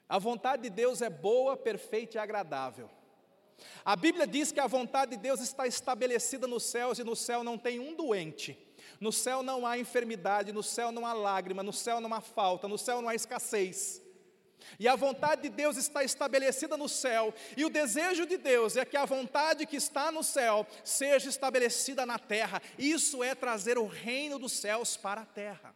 [0.09, 2.91] A vontade de Deus é boa, perfeita e agradável.
[3.85, 7.43] A Bíblia diz que a vontade de Deus está estabelecida nos céus e no céu
[7.43, 8.59] não tem um doente.
[9.01, 12.69] No céu não há enfermidade, no céu não há lágrima, no céu não há falta,
[12.69, 14.02] no céu não há escassez.
[14.79, 18.85] E a vontade de Deus está estabelecida no céu, e o desejo de Deus é
[18.85, 22.63] que a vontade que está no céu seja estabelecida na terra.
[22.79, 25.75] Isso é trazer o reino dos céus para a terra.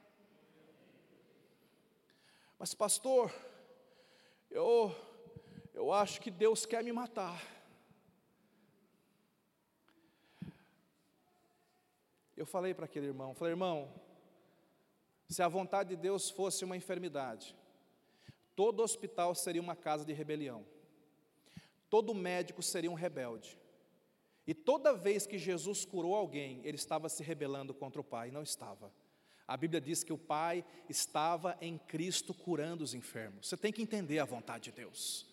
[2.59, 3.33] Mas, pastor,
[4.51, 4.95] eu,
[5.75, 7.43] eu acho que Deus quer me matar.
[12.37, 13.91] Eu falei para aquele irmão, falei, irmão,
[15.29, 17.57] se a vontade de Deus fosse uma enfermidade,
[18.57, 20.67] todo hospital seria uma casa de rebelião.
[21.89, 23.57] Todo médico seria um rebelde.
[24.47, 28.43] E toda vez que Jesus curou alguém, ele estava se rebelando contra o Pai, não
[28.43, 28.93] estava.
[29.47, 33.49] A Bíblia diz que o Pai estava em Cristo curando os enfermos.
[33.49, 35.27] Você tem que entender a vontade de Deus.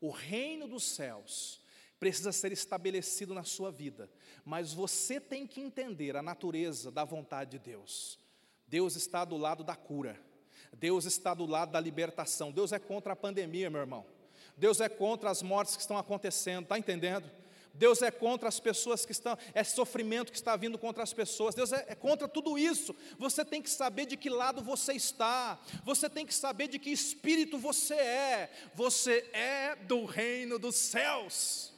[0.00, 1.60] O reino dos céus
[1.98, 4.10] precisa ser estabelecido na sua vida,
[4.44, 8.18] mas você tem que entender a natureza da vontade de Deus.
[8.66, 10.20] Deus está do lado da cura,
[10.78, 14.04] Deus está do lado da libertação, Deus é contra a pandemia, meu irmão,
[14.56, 17.30] Deus é contra as mortes que estão acontecendo, está entendendo?
[17.72, 21.54] Deus é contra as pessoas que estão, é sofrimento que está vindo contra as pessoas,
[21.54, 22.94] Deus é, é, contra tudo isso.
[23.18, 26.90] Você tem que saber de que lado você está, você tem que saber de que
[26.90, 31.75] espírito você é, você é do reino dos céus.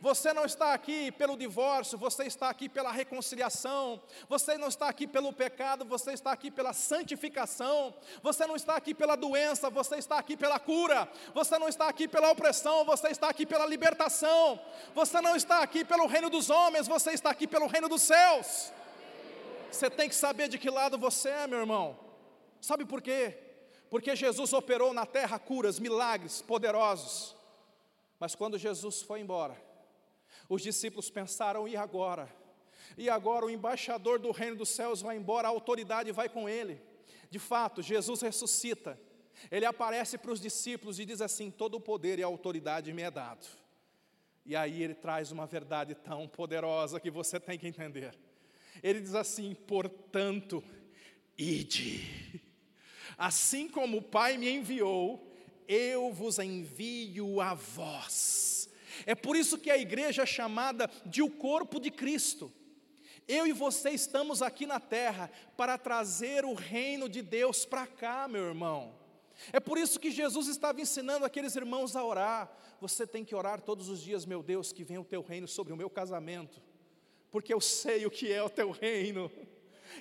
[0.00, 5.06] Você não está aqui pelo divórcio, você está aqui pela reconciliação, você não está aqui
[5.06, 10.18] pelo pecado, você está aqui pela santificação, você não está aqui pela doença, você está
[10.18, 14.60] aqui pela cura, você não está aqui pela opressão, você está aqui pela libertação,
[14.94, 18.72] você não está aqui pelo reino dos homens, você está aqui pelo reino dos céus.
[19.70, 21.98] Você tem que saber de que lado você é, meu irmão.
[22.60, 23.36] Sabe por quê?
[23.90, 27.36] Porque Jesus operou na terra curas, milagres poderosos.
[28.18, 29.56] Mas quando Jesus foi embora,
[30.48, 32.28] os discípulos pensaram: e agora?
[32.96, 36.80] E agora o embaixador do reino dos céus vai embora, a autoridade vai com ele.
[37.30, 38.98] De fato, Jesus ressuscita.
[39.50, 43.02] Ele aparece para os discípulos e diz assim: Todo o poder e a autoridade me
[43.02, 43.46] é dado.
[44.46, 48.16] E aí ele traz uma verdade tão poderosa que você tem que entender.
[48.82, 50.62] Ele diz assim: Portanto,
[51.36, 52.40] ide.
[53.16, 55.32] Assim como o Pai me enviou,
[55.66, 58.53] eu vos envio a vós.
[59.06, 62.52] É por isso que a igreja é chamada de o corpo de Cristo.
[63.26, 68.28] Eu e você estamos aqui na terra para trazer o reino de Deus para cá,
[68.28, 68.94] meu irmão.
[69.52, 72.50] É por isso que Jesus estava ensinando aqueles irmãos a orar.
[72.80, 75.72] Você tem que orar todos os dias, meu Deus, que venha o teu reino sobre
[75.72, 76.62] o meu casamento,
[77.30, 79.30] porque eu sei o que é o teu reino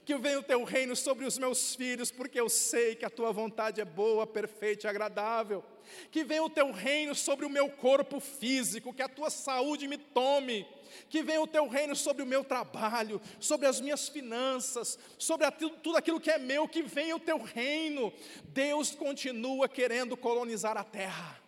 [0.05, 3.31] que venha o teu reino sobre os meus filhos, porque eu sei que a tua
[3.31, 5.63] vontade é boa, perfeita e agradável.
[6.11, 9.97] Que venha o teu reino sobre o meu corpo físico, que a tua saúde me
[9.97, 10.67] tome.
[11.09, 15.97] Que venha o teu reino sobre o meu trabalho, sobre as minhas finanças, sobre tudo
[15.97, 18.13] aquilo que é meu, que venha o teu reino.
[18.45, 21.41] Deus continua querendo colonizar a terra.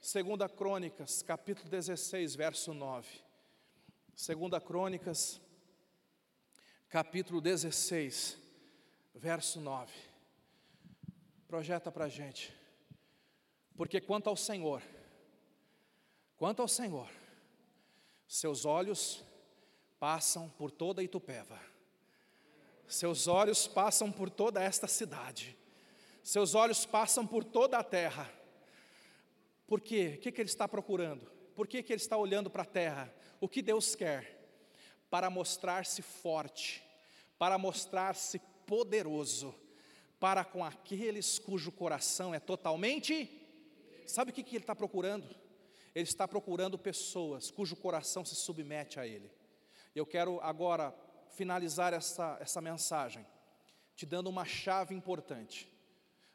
[0.00, 3.08] Segunda Crônicas, capítulo 16, verso 9.
[4.14, 5.40] Segunda Crônicas
[6.94, 8.38] capítulo 16,
[9.16, 9.92] verso 9.
[11.48, 12.54] Projeta para a gente.
[13.76, 14.80] Porque quanto ao Senhor,
[16.36, 17.10] quanto ao Senhor,
[18.28, 19.24] seus olhos
[19.98, 21.60] passam por toda Itupeva,
[22.86, 25.58] seus olhos passam por toda esta cidade,
[26.22, 28.30] seus olhos passam por toda a terra.
[29.66, 30.14] Por quê?
[30.16, 31.28] O que, que ele está procurando?
[31.56, 33.12] Por que, que ele está olhando para a terra?
[33.40, 34.43] O que Deus quer?
[35.14, 36.82] Para mostrar-se forte,
[37.38, 39.54] para mostrar-se poderoso
[40.18, 43.30] para com aqueles cujo coração é totalmente.
[44.08, 45.24] Sabe o que, que ele está procurando?
[45.94, 49.30] Ele está procurando pessoas cujo coração se submete a Ele.
[49.94, 50.92] Eu quero agora
[51.28, 53.24] finalizar essa, essa mensagem,
[53.94, 55.72] te dando uma chave importante.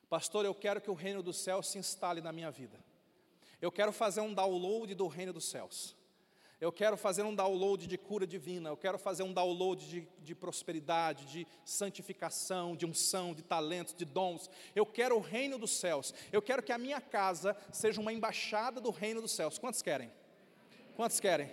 [0.08, 2.80] Pastor, eu quero que o reino dos céus se instale na minha vida.
[3.62, 5.99] Eu quero fazer um download do reino dos céus.
[6.62, 10.36] Eu quero fazer um download de cura divina, eu quero fazer um download de, de,
[10.36, 14.50] prosperidade, de santificação, de unção, de talentos, de dons.
[14.76, 16.14] Eu quero o reino dos céus.
[16.34, 19.58] Eu quero que a minha casa seja uma embaixada do reino dos céus.
[19.58, 20.12] Quantos querem?
[20.98, 21.50] Quantos querem?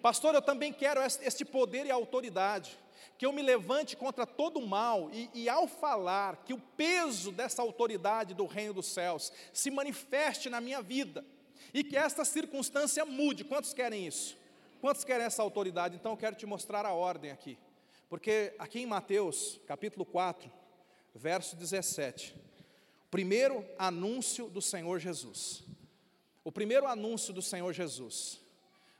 [0.00, 2.78] Pastor, eu também quero este poder e autoridade.
[3.18, 7.30] Que eu me levante contra todo o mal e, e ao falar que o peso
[7.30, 11.22] dessa autoridade do reino dos céus se manifeste na minha vida
[11.74, 13.42] e que esta circunstância mude.
[13.42, 14.36] Quantos querem isso?
[14.80, 15.96] Quantos querem essa autoridade?
[15.96, 17.58] Então eu quero te mostrar a ordem aqui.
[18.08, 20.48] Porque aqui em Mateus, capítulo 4,
[21.12, 22.36] verso 17,
[23.06, 25.64] o primeiro anúncio do Senhor Jesus.
[26.44, 28.40] O primeiro anúncio do Senhor Jesus.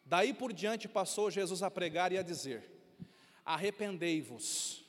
[0.05, 2.69] Daí por diante passou Jesus a pregar e a dizer:
[3.45, 4.85] Arrependei-vos,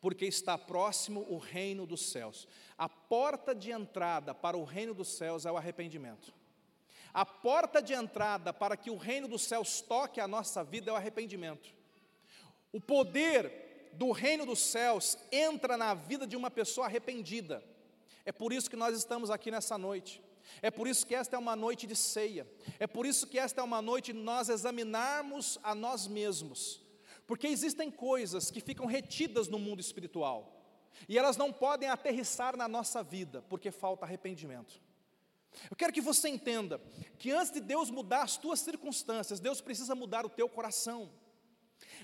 [0.00, 2.48] porque está próximo o reino dos céus.
[2.78, 6.32] A porta de entrada para o reino dos céus é o arrependimento.
[7.14, 10.92] A porta de entrada para que o reino dos céus toque a nossa vida é
[10.92, 11.72] o arrependimento.
[12.72, 17.62] O poder do reino dos céus entra na vida de uma pessoa arrependida.
[18.24, 20.20] É por isso que nós estamos aqui nessa noite.
[20.60, 22.48] É por isso que esta é uma noite de ceia.
[22.80, 26.82] É por isso que esta é uma noite de nós examinarmos a nós mesmos.
[27.28, 30.52] Porque existem coisas que ficam retidas no mundo espiritual.
[31.08, 34.80] E elas não podem aterrissar na nossa vida, porque falta arrependimento.
[35.70, 36.80] Eu quero que você entenda
[37.18, 41.10] que antes de Deus mudar as tuas circunstâncias, Deus precisa mudar o teu coração.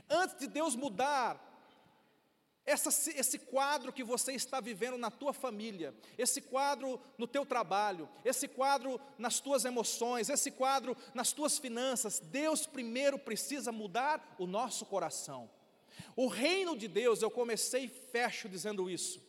[0.09, 1.49] Antes de Deus mudar
[2.65, 8.09] essa, esse quadro que você está vivendo na tua família, esse quadro no teu trabalho,
[8.25, 14.47] esse quadro nas tuas emoções, esse quadro nas tuas finanças, Deus primeiro precisa mudar o
[14.47, 15.51] nosso coração.
[16.15, 19.21] O reino de Deus, eu comecei e fecho dizendo isso,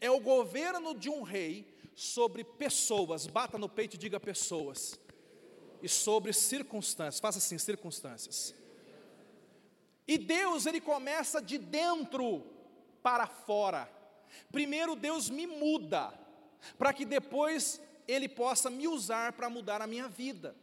[0.00, 3.26] é o governo de um rei sobre pessoas.
[3.26, 4.98] Bata no peito e diga pessoas.
[5.84, 7.20] e sobre circunstâncias.
[7.20, 8.54] Faça assim, circunstâncias.
[10.08, 12.42] E Deus, ele começa de dentro
[13.02, 13.86] para fora.
[14.50, 16.10] Primeiro Deus me muda,
[16.78, 20.56] para que depois ele possa me usar para mudar a minha vida.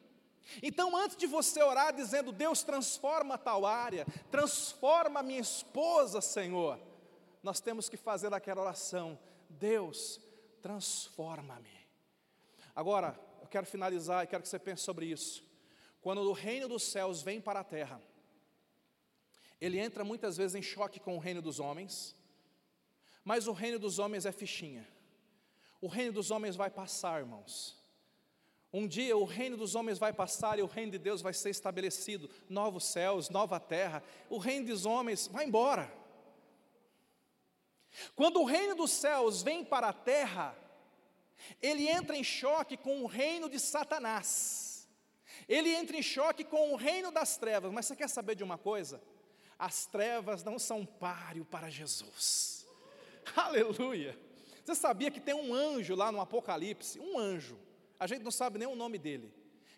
[0.62, 6.80] Então, antes de você orar dizendo, Deus transforma tal área, transforma minha esposa, Senhor,
[7.44, 10.20] nós temos que fazer aquela oração: Deus,
[10.62, 11.82] transforma-me.
[12.76, 15.44] Agora, eu quero finalizar e quero que você pense sobre isso.
[16.02, 18.02] Quando o reino dos céus vem para a terra,
[19.60, 22.16] ele entra muitas vezes em choque com o reino dos homens,
[23.24, 24.88] mas o reino dos homens é fichinha.
[25.80, 27.80] O reino dos homens vai passar, irmãos.
[28.74, 31.50] Um dia o reino dos homens vai passar e o reino de Deus vai ser
[31.50, 34.02] estabelecido, novos céus, nova terra.
[34.30, 36.01] O reino dos homens vai embora.
[38.16, 40.56] Quando o reino dos céus vem para a terra,
[41.62, 44.88] ele entra em choque com o reino de Satanás.
[45.48, 47.72] Ele entra em choque com o reino das trevas.
[47.72, 49.02] Mas você quer saber de uma coisa?
[49.58, 52.66] As trevas não são páreo para Jesus.
[53.36, 54.18] Aleluia.
[54.64, 57.00] Você sabia que tem um anjo lá no Apocalipse?
[57.00, 57.58] Um anjo
[58.02, 59.32] a gente não sabe nem o nome dele,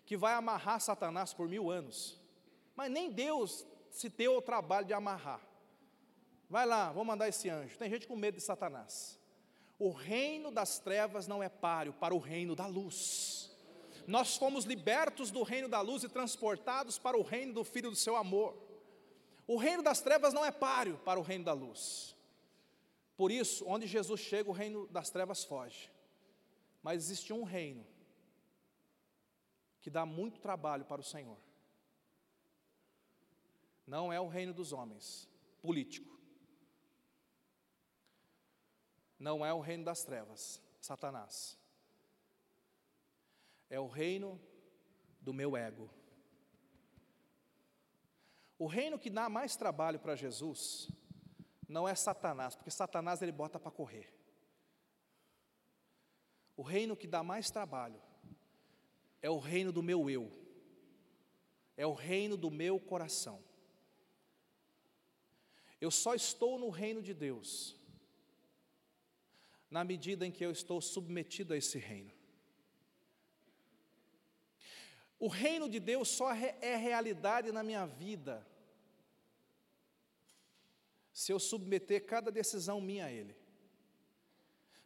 [0.05, 2.17] que vai amarrar Satanás por mil anos.
[2.73, 5.41] Mas nem Deus se deu o trabalho de amarrar.
[6.53, 7.79] Vai lá, vou mandar esse anjo.
[7.79, 9.19] Tem gente com medo de Satanás.
[9.79, 13.51] O reino das trevas não é páreo para o reino da luz.
[14.05, 17.95] Nós fomos libertos do reino da luz e transportados para o reino do Filho do
[17.95, 18.55] seu amor.
[19.47, 22.15] O reino das trevas não é páreo para o reino da luz.
[23.17, 25.89] Por isso, onde Jesus chega, o reino das trevas foge.
[26.83, 27.83] Mas existe um reino
[29.81, 31.39] que dá muito trabalho para o Senhor.
[33.87, 35.27] Não é o reino dos homens,
[35.59, 36.13] político.
[39.23, 41.57] Não é o reino das trevas, Satanás.
[43.69, 44.37] É o reino
[45.21, 45.89] do meu ego.
[48.59, 50.91] O reino que dá mais trabalho para Jesus
[51.69, 54.13] não é Satanás, porque Satanás ele bota para correr.
[56.57, 58.01] O reino que dá mais trabalho
[59.21, 60.29] é o reino do meu eu,
[61.77, 63.41] é o reino do meu coração.
[65.79, 67.81] Eu só estou no reino de Deus
[69.73, 72.11] na medida em que eu estou submetido a esse reino.
[75.17, 78.45] O reino de Deus só é realidade na minha vida
[81.11, 83.35] se eu submeter cada decisão minha a Ele,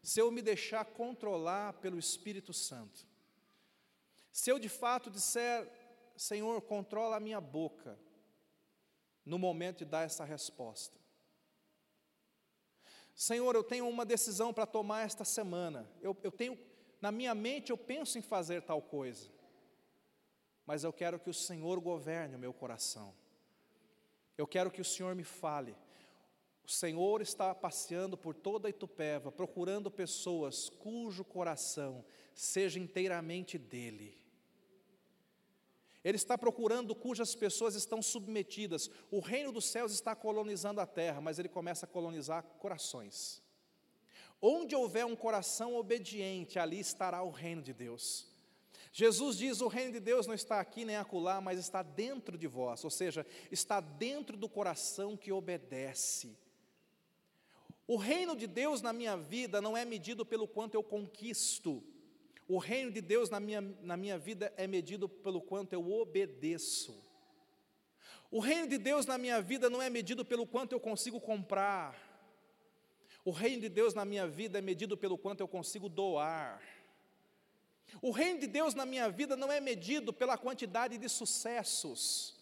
[0.01, 3.05] se eu me deixar controlar pelo Espírito Santo.
[4.31, 5.69] Se eu de fato disser,
[6.15, 7.99] Senhor, controla a minha boca,
[9.25, 10.97] no momento de dar essa resposta.
[13.17, 15.89] Senhor, eu tenho uma decisão para tomar esta semana.
[16.03, 16.55] Eu, eu tenho,
[17.01, 19.27] na minha mente, eu penso em fazer tal coisa.
[20.67, 23.15] Mas eu quero que o Senhor governe o meu coração.
[24.37, 25.75] Eu quero que o Senhor me fale.
[26.63, 32.05] O Senhor está passeando por toda Itupeva, procurando pessoas cujo coração
[32.35, 34.15] seja inteiramente dele.
[36.07, 38.89] Ele está procurando cujas pessoas estão submetidas.
[39.11, 43.43] O reino dos céus está colonizando a terra, mas ele começa a colonizar corações.
[44.41, 48.25] Onde houver um coração obediente, ali estará o reino de Deus.
[48.93, 52.47] Jesus diz: o reino de Deus não está aqui nem acolá, mas está dentro de
[52.47, 56.37] vós, ou seja, está dentro do coração que obedece.
[57.85, 61.83] O reino de Deus na minha vida não é medido pelo quanto eu conquisto,
[62.47, 66.95] o reino de Deus na minha, na minha vida é medido pelo quanto eu obedeço.
[68.31, 72.07] O reino de Deus na minha vida não é medido pelo quanto eu consigo comprar.
[73.25, 76.61] O reino de Deus na minha vida é medido pelo quanto eu consigo doar.
[78.01, 82.33] O reino de Deus na minha vida não é medido pela quantidade de sucessos.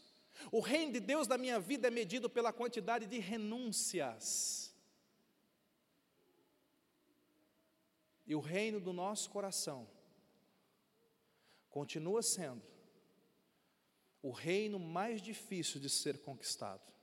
[0.52, 4.72] O reino de Deus na minha vida é medido pela quantidade de renúncias.
[8.28, 9.95] E o reino do nosso coração
[11.76, 12.64] continua sendo
[14.22, 16.94] o reino mais difícil de ser conquistado.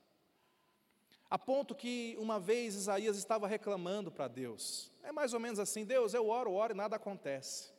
[1.29, 4.91] A ponto que uma vez Isaías estava reclamando para Deus.
[5.03, 7.71] É mais ou menos assim: Deus, eu oro, oro e nada acontece.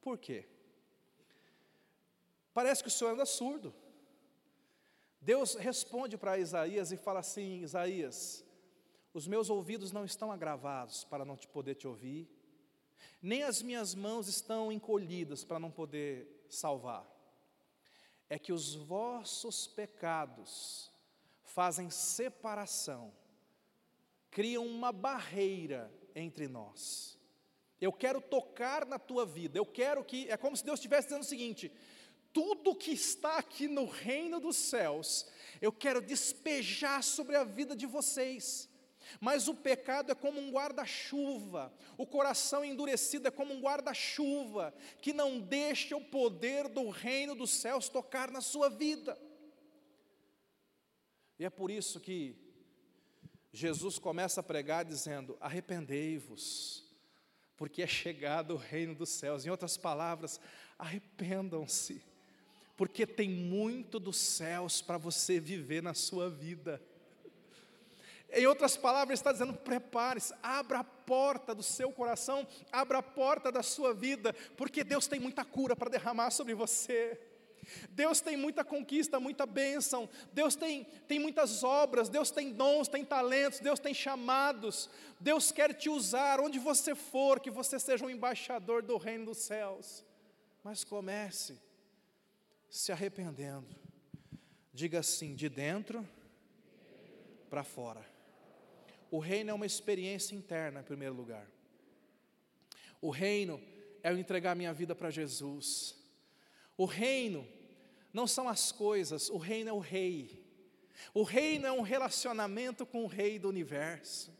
[0.00, 0.48] Por quê?
[2.54, 3.74] Parece que o senhor anda surdo.
[5.20, 8.42] Deus responde para Isaías e fala assim: Isaías,
[9.12, 12.26] os meus ouvidos não estão agravados para não te poder te ouvir,
[13.20, 17.06] nem as minhas mãos estão encolhidas para não poder salvar.
[18.28, 20.90] É que os vossos pecados
[21.42, 23.12] fazem separação,
[24.30, 27.18] criam uma barreira entre nós.
[27.80, 31.22] Eu quero tocar na tua vida, eu quero que, é como se Deus estivesse dizendo
[31.22, 31.72] o seguinte:
[32.32, 35.26] tudo que está aqui no reino dos céus,
[35.60, 38.69] eu quero despejar sobre a vida de vocês.
[39.18, 45.12] Mas o pecado é como um guarda-chuva, o coração endurecido é como um guarda-chuva, que
[45.12, 49.18] não deixa o poder do reino dos céus tocar na sua vida.
[51.38, 52.36] E é por isso que
[53.52, 56.84] Jesus começa a pregar dizendo: arrependei-vos,
[57.56, 59.44] porque é chegado o reino dos céus.
[59.44, 60.40] Em outras palavras,
[60.78, 62.02] arrependam-se,
[62.76, 66.80] porque tem muito dos céus para você viver na sua vida.
[68.32, 73.50] Em outras palavras, está dizendo: prepare-se, abra a porta do seu coração, abra a porta
[73.50, 77.18] da sua vida, porque Deus tem muita cura para derramar sobre você.
[77.90, 83.04] Deus tem muita conquista, muita bênção, Deus tem, tem muitas obras, Deus tem dons, tem
[83.04, 84.88] talentos, Deus tem chamados,
[85.20, 89.38] Deus quer te usar onde você for, que você seja um embaixador do reino dos
[89.38, 90.04] céus.
[90.64, 91.58] Mas comece
[92.68, 93.68] se arrependendo,
[94.72, 96.06] diga assim, de dentro
[97.48, 98.09] para fora.
[99.10, 101.46] O reino é uma experiência interna, em primeiro lugar.
[103.00, 103.60] O reino
[104.02, 105.96] é eu entregar minha vida para Jesus.
[106.76, 107.46] O reino
[108.12, 110.46] não são as coisas, o reino é o rei.
[111.12, 114.32] O reino é um relacionamento com o rei do universo.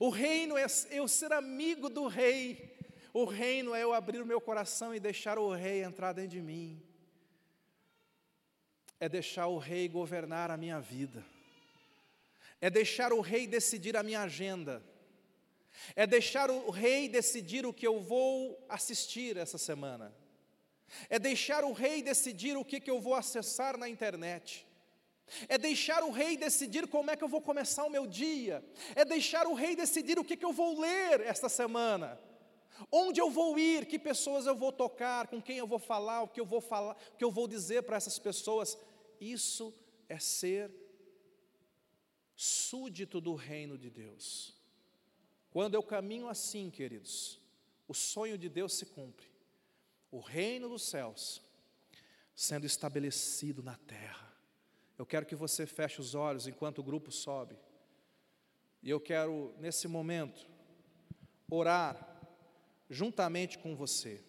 [0.00, 2.76] O reino é eu ser amigo do rei.
[3.12, 6.40] O reino é eu abrir o meu coração e deixar o rei entrar dentro de
[6.40, 6.82] mim.
[8.98, 11.24] É deixar o rei governar a minha vida
[12.62, 14.84] é deixar o rei decidir a minha agenda,
[15.96, 20.14] é deixar o rei decidir o que eu vou assistir essa semana,
[21.10, 24.64] é deixar o rei decidir o que, que eu vou acessar na internet,
[25.48, 29.04] é deixar o rei decidir como é que eu vou começar o meu dia, é
[29.04, 32.16] deixar o rei decidir o que, que eu vou ler esta semana,
[32.92, 36.28] onde eu vou ir, que pessoas eu vou tocar, com quem eu vou falar, o
[36.28, 38.78] que eu vou falar, o que eu vou dizer para essas pessoas.
[39.20, 39.74] Isso
[40.08, 40.81] é ser
[42.42, 44.52] súdito do reino de Deus.
[45.48, 47.40] Quando eu caminho assim, queridos,
[47.86, 49.30] o sonho de Deus se cumpre.
[50.10, 51.40] O reino dos céus
[52.34, 54.34] sendo estabelecido na terra.
[54.98, 57.56] Eu quero que você feche os olhos enquanto o grupo sobe.
[58.82, 60.44] E eu quero, nesse momento,
[61.48, 61.94] orar
[62.90, 64.24] juntamente com você.